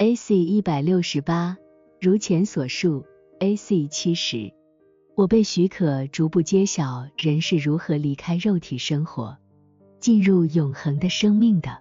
[0.00, 1.56] AC 一百六十八，
[2.00, 3.04] 如前所述
[3.40, 4.52] ，AC 七十，
[5.16, 9.36] 我被许可逐步揭晓人是如何离开肉体生活，
[9.98, 11.80] 进入永恒的生命的。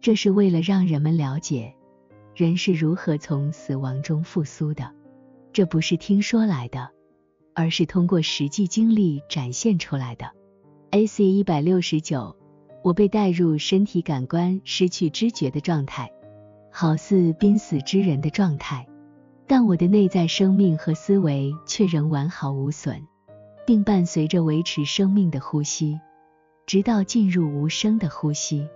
[0.00, 1.74] 这是为了让人们了解
[2.32, 4.94] 人是如何从死亡中复苏的。
[5.52, 6.90] 这不是听说来的，
[7.54, 10.30] 而是通过实际经历展现出来的。
[10.92, 12.36] AC 一百六十九，
[12.84, 16.12] 我被带入身体感官失去知觉的状态。
[16.70, 18.86] 好似濒死之人的状态，
[19.46, 23.02] 但我的内在生命和思维却仍完好无损，
[23.66, 25.98] 并伴随着维持生命的呼吸，
[26.66, 28.68] 直到进入无声的呼吸。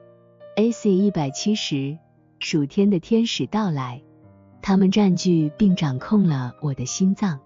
[0.57, 1.97] AC 一百七十，
[2.39, 4.03] 属天的天使到来，
[4.61, 7.39] 他们占据并掌控了我的心脏，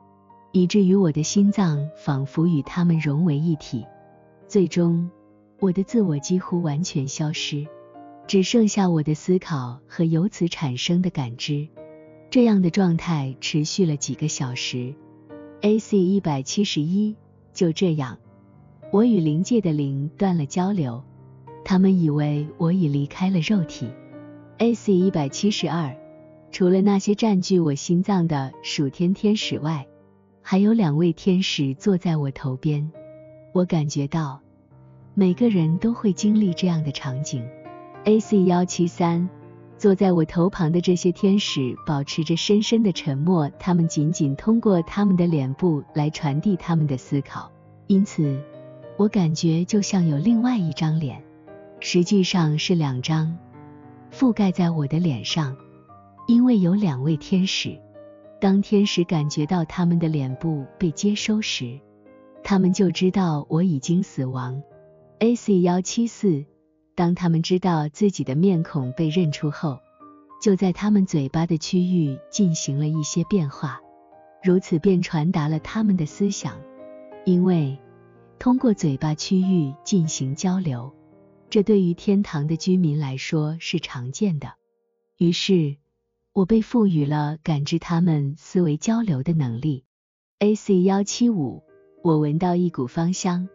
[0.52, 3.84] 以至于我的心脏仿佛与他们融为一体，
[4.48, 5.10] 最终
[5.60, 7.66] 我的自我几乎完全消失。
[8.26, 11.68] 只剩下我的思考和由此产生的感知，
[12.28, 14.94] 这样的状态持续了几个小时。
[15.60, 17.14] AC 一百七十一，
[17.52, 18.18] 就这样，
[18.92, 21.04] 我与灵界的灵断了交流，
[21.64, 23.88] 他们以为我已离开了肉体。
[24.58, 25.96] AC 一百七十二，
[26.50, 29.86] 除了那些占据我心脏的属天天使外，
[30.42, 32.90] 还有两位天使坐在我头边。
[33.52, 34.40] 我感觉到，
[35.14, 37.46] 每个人都会经历这样的场景。
[38.06, 39.28] AC 幺七三，
[39.76, 47.50] 坐在我头旁的这些天使保持着深深的沉默，他们仅仅通过他们的脸部来传递他们的思考，
[47.88, 48.40] 因此
[48.96, 51.20] 我感觉就像有另外一张脸，
[51.80, 53.36] 实际上是两张，
[54.12, 55.56] 覆盖在我的脸上，
[56.28, 57.76] 因为有两位天使。
[58.40, 61.80] 当天使感觉到他们的脸部被接收时，
[62.44, 64.62] 他们就知道我已经死亡。
[65.18, 66.44] AC 幺七四。
[66.96, 69.78] 当他们知道自己的面孔被认出后，
[70.42, 73.80] 就在他们嘴巴的区域进行了一些变化，
[74.42, 76.56] 如此便传达了他们的思想。
[77.26, 77.78] 因为
[78.38, 80.94] 通过嘴巴区域进行交流，
[81.50, 84.54] 这对于天堂的居民来说是常见的。
[85.18, 85.76] 于是，
[86.32, 89.84] 我被赋予了感知他们思维交流的能力。
[90.38, 91.62] AC 幺七五，
[92.02, 93.48] 我闻到一股芳香，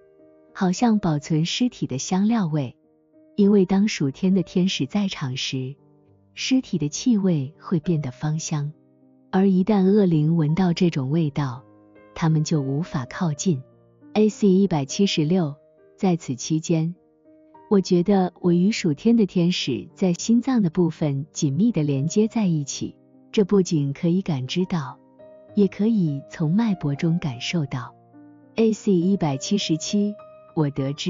[0.54, 2.78] 好像保存尸体的香料味。
[3.42, 5.76] 因为当属天的天使在场时，
[6.36, 8.72] 尸体的气味会变得芳香，
[9.32, 11.64] 而一旦恶灵闻到这种味道，
[12.14, 13.60] 他们就无法靠近。
[14.14, 15.56] AC 一百七十六，
[15.98, 16.94] 在此期间，
[17.68, 22.96] 我觉得我与属天的天使在心脏的部分紧密的连接在一起，
[23.32, 25.00] 这不仅可以感知到，
[25.56, 27.96] 也可以从脉搏中感受到。
[28.56, 30.14] AC 一百七十七，
[30.56, 31.10] 我得知，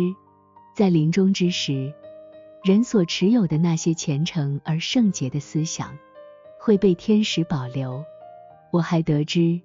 [0.74, 1.94] 在临终之时。
[2.64, 5.98] 人所持有的那些虔诚而圣洁的思想
[6.60, 8.04] 会被天使保留。
[8.72, 9.60] 我还得知，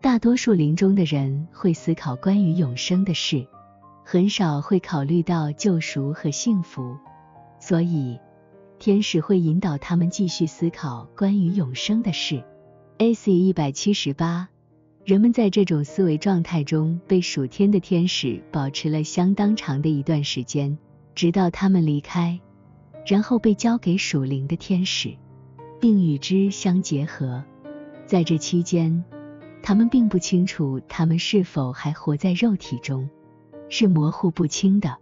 [0.00, 3.46] 大多数临终的人会思考关于永生的事，
[4.04, 6.96] 很少会考虑到救赎和幸福，
[7.60, 8.18] 所以
[8.80, 12.42] 天使会引导他们继续思考关于永生的事。
[12.98, 14.48] AC 一百七十八，
[15.04, 20.76] 人们在这种思维状态中被属天的天使保持了相当长的一段时间。
[21.14, 22.40] 直到他们离开，
[23.06, 25.14] 然后被交给属灵的天使，
[25.80, 27.44] 并与之相结合。
[28.06, 29.04] 在这期间，
[29.62, 33.08] 他们并不清楚他们是否还活在肉体中，
[33.68, 34.96] 是模糊不清的。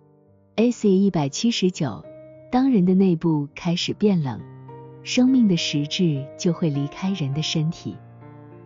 [0.56, 2.04] AC 一百七十九，
[2.50, 4.40] 当人的内部开始变冷，
[5.02, 7.96] 生命的实质就会离开人的身体，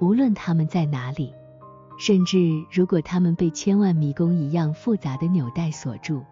[0.00, 1.32] 无论他们在哪里，
[1.96, 6.22] 甚至如果他们被千万迷宫一样复杂的纽带锁住。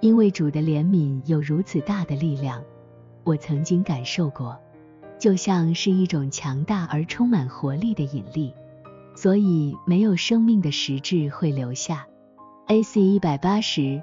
[0.00, 2.62] 因为主的怜悯有如此大的力量，
[3.24, 4.56] 我曾经感受过，
[5.18, 8.54] 就像是一种强大而充满活力的引力，
[9.16, 12.06] 所以没有生命的实质会留下。
[12.68, 14.00] AC 一百八十，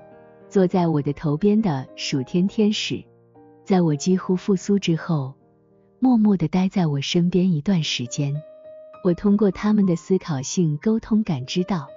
[0.49, 3.03] 坐在我的头边的属天天使，
[3.63, 5.33] 在我几乎复苏之后，
[5.99, 8.35] 默默地待在我身边一段时间。
[9.03, 11.87] 我通过他们的思考性沟通感知到。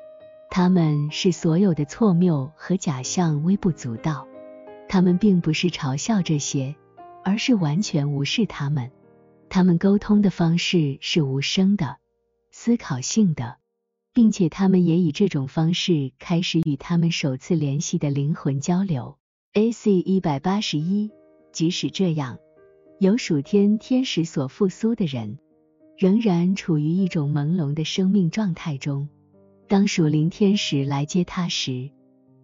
[0.50, 4.26] 他们是所有的错谬和假象微不足道，
[4.88, 6.74] 他们并不是嘲笑这些，
[7.22, 8.90] 而是完全无视他们。
[9.50, 11.98] 他们沟通的方式是无声的、
[12.50, 13.58] 思考性的，
[14.12, 19.16] 并且他们也以这种方式开始与他们首次联系的灵魂交流。
[19.52, 21.10] AC 一百八十一，
[21.52, 22.38] 即使这样，
[22.98, 25.38] 有属天天使所复苏的人，
[25.96, 29.08] 仍然处于一种朦胧的生命状态中。
[29.68, 31.90] 当属灵天使来接他时，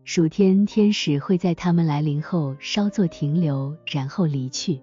[0.05, 4.83] 属天天使会在他们来临后稍作停留，然后离去。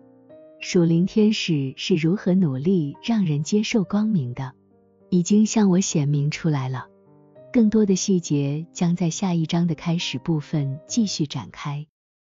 [0.59, 4.53] 属灵天使是如何努力让人接受光明的，
[5.11, 6.87] 已经向我显明出来了。
[7.53, 11.85] 更多的细节将在下一章的开始部分继续展开。